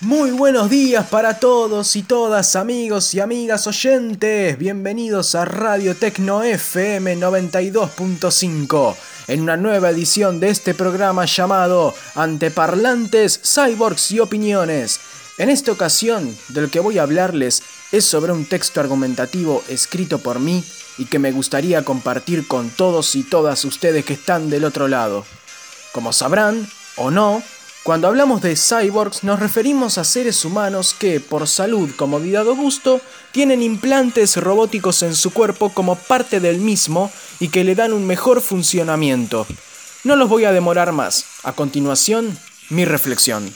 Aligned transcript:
Muy 0.00 0.30
buenos 0.30 0.70
días 0.70 1.08
para 1.08 1.40
todos 1.40 1.96
y 1.96 2.04
todas, 2.04 2.54
amigos 2.54 3.12
y 3.14 3.20
amigas 3.20 3.66
oyentes. 3.66 4.56
Bienvenidos 4.56 5.34
a 5.34 5.44
Radio 5.44 5.96
Tecno 5.96 6.44
FM 6.44 7.16
92.5 7.16 8.94
en 9.26 9.40
una 9.40 9.56
nueva 9.56 9.90
edición 9.90 10.38
de 10.38 10.50
este 10.50 10.72
programa 10.72 11.24
llamado 11.24 11.96
Anteparlantes, 12.14 13.40
Cyborgs 13.42 14.12
y 14.12 14.20
Opiniones. 14.20 15.00
En 15.36 15.50
esta 15.50 15.72
ocasión, 15.72 16.32
del 16.50 16.70
que 16.70 16.78
voy 16.78 16.98
a 16.98 17.02
hablarles 17.02 17.64
es 17.90 18.04
sobre 18.04 18.30
un 18.30 18.44
texto 18.44 18.78
argumentativo 18.78 19.64
escrito 19.66 20.20
por 20.20 20.38
mí 20.38 20.62
y 20.98 21.06
que 21.06 21.18
me 21.18 21.32
gustaría 21.32 21.84
compartir 21.84 22.46
con 22.46 22.70
todos 22.70 23.16
y 23.16 23.24
todas 23.24 23.64
ustedes 23.64 24.04
que 24.04 24.12
están 24.12 24.48
del 24.48 24.64
otro 24.64 24.86
lado. 24.86 25.26
Como 25.90 26.12
sabrán, 26.12 26.68
o 26.94 27.10
no, 27.10 27.42
cuando 27.88 28.06
hablamos 28.06 28.42
de 28.42 28.54
cyborgs 28.54 29.24
nos 29.24 29.40
referimos 29.40 29.96
a 29.96 30.04
seres 30.04 30.44
humanos 30.44 30.92
que, 30.92 31.20
por 31.20 31.48
salud, 31.48 31.88
comodidad 31.96 32.46
o 32.46 32.54
gusto, 32.54 33.00
tienen 33.32 33.62
implantes 33.62 34.36
robóticos 34.36 35.02
en 35.02 35.14
su 35.14 35.32
cuerpo 35.32 35.70
como 35.70 35.96
parte 35.96 36.38
del 36.38 36.58
mismo 36.58 37.10
y 37.40 37.48
que 37.48 37.64
le 37.64 37.74
dan 37.74 37.94
un 37.94 38.06
mejor 38.06 38.42
funcionamiento. 38.42 39.46
No 40.04 40.16
los 40.16 40.28
voy 40.28 40.44
a 40.44 40.52
demorar 40.52 40.92
más. 40.92 41.24
A 41.44 41.52
continuación, 41.54 42.38
mi 42.68 42.84
reflexión. 42.84 43.50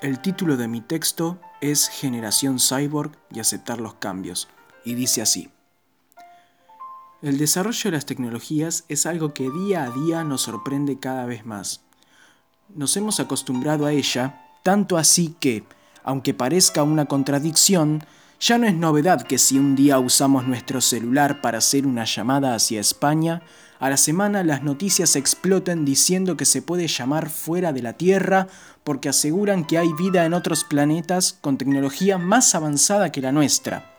El 0.00 0.20
título 0.20 0.56
de 0.56 0.68
mi 0.68 0.80
texto 0.80 1.40
es 1.60 1.88
Generación 1.88 2.58
Cyborg 2.58 3.12
y 3.30 3.40
aceptar 3.40 3.80
los 3.80 3.94
cambios, 3.94 4.48
y 4.84 4.94
dice 4.94 5.22
así. 5.22 5.50
El 7.22 7.38
desarrollo 7.38 7.90
de 7.90 7.96
las 7.96 8.06
tecnologías 8.06 8.84
es 8.88 9.06
algo 9.06 9.32
que 9.32 9.50
día 9.50 9.84
a 9.84 9.90
día 9.90 10.22
nos 10.22 10.42
sorprende 10.42 10.98
cada 10.98 11.24
vez 11.24 11.46
más. 11.46 11.80
Nos 12.74 12.96
hemos 12.96 13.20
acostumbrado 13.20 13.86
a 13.86 13.92
ella, 13.92 14.46
tanto 14.62 14.98
así 14.98 15.34
que, 15.40 15.64
aunque 16.04 16.34
parezca 16.34 16.82
una 16.82 17.06
contradicción, 17.06 18.04
ya 18.40 18.58
no 18.58 18.66
es 18.66 18.74
novedad 18.74 19.22
que 19.22 19.38
si 19.38 19.58
un 19.58 19.76
día 19.76 19.98
usamos 19.98 20.46
nuestro 20.46 20.80
celular 20.80 21.40
para 21.40 21.58
hacer 21.58 21.86
una 21.86 22.04
llamada 22.04 22.54
hacia 22.54 22.80
España, 22.80 23.42
a 23.78 23.90
la 23.90 23.96
semana 23.96 24.42
las 24.42 24.62
noticias 24.62 25.16
exploten 25.16 25.84
diciendo 25.84 26.36
que 26.36 26.44
se 26.44 26.62
puede 26.62 26.86
llamar 26.88 27.28
fuera 27.30 27.72
de 27.72 27.82
la 27.82 27.94
Tierra 27.94 28.48
porque 28.84 29.08
aseguran 29.08 29.64
que 29.64 29.78
hay 29.78 29.92
vida 29.92 30.24
en 30.24 30.34
otros 30.34 30.64
planetas 30.64 31.38
con 31.40 31.58
tecnología 31.58 32.18
más 32.18 32.54
avanzada 32.54 33.10
que 33.10 33.20
la 33.20 33.32
nuestra. 33.32 33.92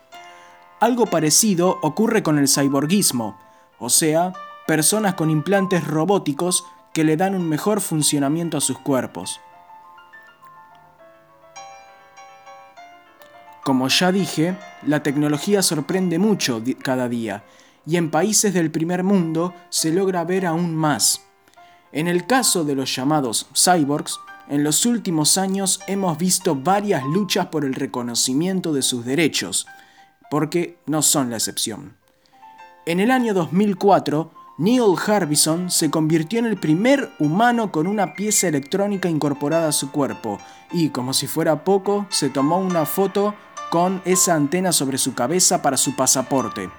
Algo 0.79 1.07
parecido 1.07 1.79
ocurre 1.81 2.21
con 2.21 2.37
el 2.37 2.47
cyborgismo, 2.47 3.37
o 3.79 3.89
sea, 3.89 4.33
personas 4.67 5.15
con 5.15 5.29
implantes 5.29 5.83
robóticos 5.83 6.63
que 6.93 7.03
le 7.03 7.17
dan 7.17 7.35
un 7.35 7.47
mejor 7.47 7.81
funcionamiento 7.81 8.57
a 8.57 8.61
sus 8.61 8.77
cuerpos. 8.79 9.39
Como 13.67 13.89
ya 13.89 14.13
dije, 14.13 14.55
la 14.83 15.03
tecnología 15.03 15.61
sorprende 15.61 16.19
mucho 16.19 16.63
cada 16.81 17.09
día 17.09 17.43
y 17.85 17.97
en 17.97 18.11
países 18.11 18.53
del 18.53 18.71
primer 18.71 19.03
mundo 19.03 19.53
se 19.67 19.91
logra 19.91 20.23
ver 20.23 20.45
aún 20.45 20.73
más. 20.73 21.23
En 21.91 22.07
el 22.07 22.25
caso 22.25 22.63
de 22.63 22.75
los 22.75 22.95
llamados 22.95 23.47
cyborgs, 23.53 24.21
en 24.47 24.63
los 24.63 24.85
últimos 24.85 25.37
años 25.37 25.81
hemos 25.85 26.17
visto 26.17 26.55
varias 26.55 27.03
luchas 27.03 27.47
por 27.47 27.65
el 27.65 27.73
reconocimiento 27.73 28.71
de 28.71 28.83
sus 28.83 29.03
derechos, 29.03 29.67
porque 30.31 30.79
no 30.85 31.01
son 31.01 31.29
la 31.29 31.35
excepción. 31.35 31.97
En 32.85 33.01
el 33.01 33.11
año 33.11 33.33
2004, 33.33 34.31
Neil 34.59 34.95
Harbison 35.05 35.69
se 35.69 35.91
convirtió 35.91 36.39
en 36.39 36.45
el 36.45 36.55
primer 36.55 37.11
humano 37.19 37.73
con 37.73 37.85
una 37.85 38.13
pieza 38.13 38.47
electrónica 38.47 39.09
incorporada 39.09 39.67
a 39.67 39.73
su 39.73 39.91
cuerpo 39.91 40.39
y, 40.71 40.89
como 40.89 41.13
si 41.13 41.27
fuera 41.27 41.65
poco, 41.65 42.07
se 42.09 42.29
tomó 42.29 42.59
una 42.59 42.85
foto 42.85 43.35
con 43.69 44.01
esa 44.05 44.35
antena 44.35 44.71
sobre 44.71 44.97
su 44.97 45.13
cabeza 45.13 45.61
para 45.61 45.77
su 45.77 45.95
pasaporte. 45.95 46.69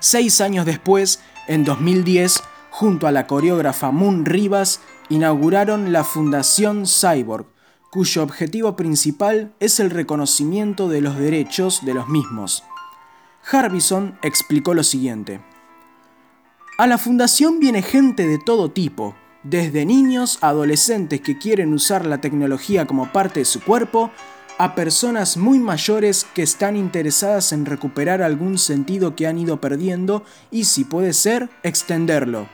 Seis 0.00 0.40
años 0.40 0.66
después, 0.66 1.20
en 1.48 1.64
2010, 1.64 2.42
junto 2.70 3.06
a 3.06 3.12
la 3.12 3.26
coreógrafa 3.26 3.90
Moon 3.90 4.24
Rivas, 4.24 4.80
inauguraron 5.08 5.92
la 5.92 6.04
Fundación 6.04 6.84
Cyborg, 6.86 7.46
cuyo 7.90 8.22
objetivo 8.22 8.74
principal 8.74 9.54
es 9.60 9.78
el 9.78 9.90
reconocimiento 9.90 10.88
de 10.88 11.00
los 11.00 11.16
derechos 11.16 11.84
de 11.84 11.94
los 11.94 12.08
mismos. 12.08 12.64
Harbison 13.50 14.18
explicó 14.22 14.74
lo 14.74 14.82
siguiente. 14.82 15.40
A 16.76 16.88
la 16.88 16.98
fundación 16.98 17.60
viene 17.60 17.82
gente 17.82 18.26
de 18.26 18.38
todo 18.38 18.72
tipo, 18.72 19.14
desde 19.44 19.84
niños 19.84 20.38
a 20.40 20.48
adolescentes 20.48 21.20
que 21.20 21.38
quieren 21.38 21.72
usar 21.72 22.04
la 22.04 22.20
tecnología 22.20 22.86
como 22.86 23.12
parte 23.12 23.40
de 23.40 23.44
su 23.44 23.60
cuerpo, 23.60 24.10
a 24.58 24.74
personas 24.74 25.36
muy 25.36 25.58
mayores 25.58 26.26
que 26.34 26.42
están 26.42 26.76
interesadas 26.76 27.52
en 27.52 27.66
recuperar 27.66 28.22
algún 28.22 28.58
sentido 28.58 29.16
que 29.16 29.26
han 29.26 29.38
ido 29.38 29.60
perdiendo 29.60 30.24
y 30.50 30.64
si 30.64 30.84
puede 30.84 31.12
ser, 31.12 31.48
extenderlo. 31.62 32.46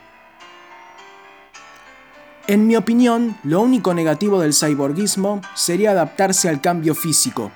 En 2.46 2.66
mi 2.66 2.74
opinión, 2.76 3.36
lo 3.44 3.60
único 3.60 3.94
negativo 3.94 4.40
del 4.40 4.54
cyborgismo 4.54 5.40
sería 5.54 5.90
adaptarse 5.90 6.48
al 6.48 6.60
cambio 6.60 6.94
físico, 6.94 7.52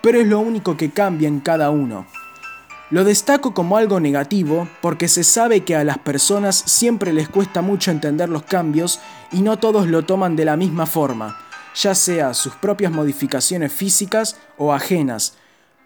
pero 0.00 0.20
es 0.20 0.26
lo 0.26 0.38
único 0.38 0.76
que 0.76 0.90
cambia 0.90 1.28
en 1.28 1.40
cada 1.40 1.70
uno. 1.70 2.06
Lo 2.90 3.04
destaco 3.04 3.52
como 3.52 3.76
algo 3.76 4.00
negativo 4.00 4.66
porque 4.80 5.08
se 5.08 5.24
sabe 5.24 5.64
que 5.64 5.76
a 5.76 5.84
las 5.84 5.98
personas 5.98 6.56
siempre 6.56 7.12
les 7.12 7.28
cuesta 7.28 7.60
mucho 7.60 7.90
entender 7.90 8.30
los 8.30 8.44
cambios 8.44 9.00
y 9.32 9.42
no 9.42 9.58
todos 9.58 9.88
lo 9.88 10.04
toman 10.06 10.36
de 10.36 10.46
la 10.46 10.56
misma 10.56 10.86
forma 10.86 11.47
ya 11.80 11.94
sea 11.94 12.34
sus 12.34 12.54
propias 12.56 12.90
modificaciones 12.90 13.72
físicas 13.72 14.36
o 14.56 14.72
ajenas, 14.72 15.34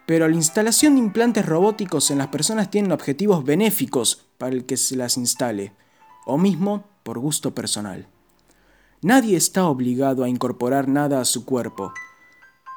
pero 0.07 0.27
la 0.27 0.35
instalación 0.35 0.95
de 0.95 1.01
implantes 1.01 1.45
robóticos 1.45 2.11
en 2.11 2.19
las 2.19 2.29
personas 2.29 2.71
tiene 2.71 2.95
objetivos 2.95 3.45
benéficos 3.45 4.25
para 4.39 4.55
el 4.55 4.65
que 4.65 4.77
se 4.77 4.97
las 4.97 5.17
instale, 5.19 5.75
o 6.25 6.39
mismo 6.39 6.85
por 7.03 7.19
gusto 7.19 7.55
personal. 7.55 8.07
Nadie 9.03 9.37
está 9.37 9.67
obligado 9.67 10.25
a 10.25 10.29
incorporar 10.29 10.89
nada 10.89 11.21
a 11.21 11.25
su 11.27 11.45
cuerpo, 11.45 11.93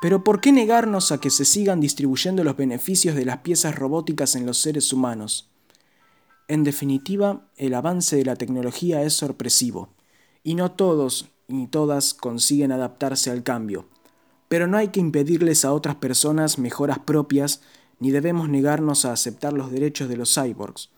pero 0.02 0.24
¿por 0.24 0.42
qué 0.42 0.52
negarnos 0.52 1.12
a 1.12 1.20
que 1.20 1.30
se 1.30 1.46
sigan 1.46 1.80
distribuyendo 1.80 2.44
los 2.44 2.58
beneficios 2.58 3.16
de 3.16 3.26
las 3.26 3.38
piezas 3.38 3.76
robóticas 3.76 4.36
en 4.36 4.46
los 4.46 4.58
seres 4.58 4.92
humanos? 4.92 5.50
En 6.48 6.64
definitiva, 6.64 7.48
el 7.56 7.74
avance 7.74 8.18
de 8.18 8.26
la 8.26 8.36
tecnología 8.36 9.04
es 9.04 9.14
sorpresivo, 9.14 9.90
y 10.44 10.56
no 10.56 10.72
todos, 10.72 11.32
y 11.48 11.68
todas 11.68 12.14
consiguen 12.14 12.72
adaptarse 12.72 13.32
al 13.32 13.44
cambio. 13.44 13.86
Pero 14.48 14.68
no 14.68 14.78
hay 14.78 14.90
que 14.90 15.00
impedirles 15.00 15.66
a 15.66 15.74
otras 15.74 15.96
personas 15.96 16.60
mejoras 16.60 17.00
propias, 17.00 17.62
ni 18.00 18.12
debemos 18.12 18.50
negarnos 18.50 19.06
a 19.06 19.12
aceptar 19.12 19.54
los 19.54 19.72
derechos 19.72 20.10
de 20.10 20.18
los 20.18 20.34
cyborgs, 20.34 20.90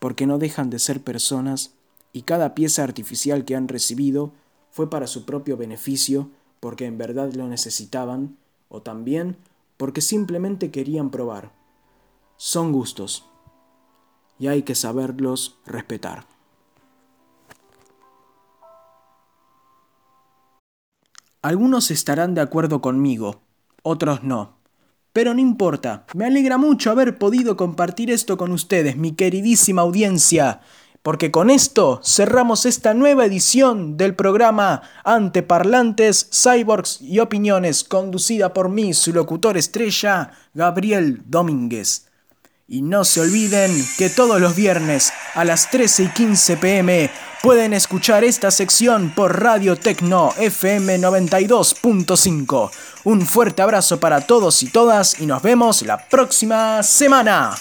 porque 0.00 0.26
no 0.26 0.38
dejan 0.38 0.70
de 0.70 0.78
ser 0.78 1.02
personas 1.02 1.74
y 2.12 2.22
cada 2.22 2.54
pieza 2.54 2.82
artificial 2.82 3.44
que 3.44 3.56
han 3.56 3.68
recibido 3.68 4.32
fue 4.70 4.90
para 4.90 5.06
su 5.06 5.24
propio 5.24 5.56
beneficio, 5.56 6.30
porque 6.60 6.86
en 6.86 6.98
verdad 6.98 7.32
lo 7.34 7.46
necesitaban, 7.48 8.36
o 8.68 8.82
también 8.82 9.36
porque 9.76 10.00
simplemente 10.00 10.70
querían 10.70 11.10
probar. 11.10 11.52
Son 12.36 12.72
gustos, 12.72 13.24
y 14.38 14.48
hay 14.48 14.62
que 14.62 14.74
saberlos 14.74 15.58
respetar. 15.66 16.26
Algunos 21.42 21.90
estarán 21.90 22.34
de 22.34 22.42
acuerdo 22.42 22.82
conmigo, 22.82 23.40
otros 23.82 24.22
no. 24.22 24.58
Pero 25.14 25.32
no 25.32 25.40
importa, 25.40 26.04
me 26.14 26.26
alegra 26.26 26.58
mucho 26.58 26.90
haber 26.90 27.16
podido 27.16 27.56
compartir 27.56 28.10
esto 28.10 28.36
con 28.36 28.52
ustedes, 28.52 28.98
mi 28.98 29.12
queridísima 29.12 29.80
audiencia, 29.80 30.60
porque 31.02 31.30
con 31.30 31.48
esto 31.48 31.98
cerramos 32.04 32.66
esta 32.66 32.92
nueva 32.92 33.24
edición 33.24 33.96
del 33.96 34.14
programa 34.14 34.82
Anteparlantes, 35.02 36.28
Cyborgs 36.30 37.00
y 37.00 37.20
Opiniones, 37.20 37.84
conducida 37.84 38.52
por 38.52 38.68
mí, 38.68 38.92
su 38.92 39.14
locutor 39.14 39.56
estrella, 39.56 40.32
Gabriel 40.52 41.22
Domínguez. 41.24 42.09
Y 42.72 42.82
no 42.82 43.04
se 43.04 43.20
olviden 43.20 43.84
que 43.98 44.08
todos 44.10 44.40
los 44.40 44.54
viernes 44.54 45.12
a 45.34 45.44
las 45.44 45.72
13 45.72 46.04
y 46.04 46.08
15 46.10 46.56
pm 46.56 47.10
pueden 47.42 47.72
escuchar 47.72 48.22
esta 48.22 48.52
sección 48.52 49.10
por 49.10 49.42
Radio 49.42 49.74
Tecno 49.74 50.32
FM 50.38 51.00
92.5. 51.00 52.70
Un 53.02 53.26
fuerte 53.26 53.62
abrazo 53.62 53.98
para 53.98 54.20
todos 54.20 54.62
y 54.62 54.68
todas 54.68 55.18
y 55.18 55.26
nos 55.26 55.42
vemos 55.42 55.82
la 55.82 56.06
próxima 56.06 56.84
semana. 56.84 57.56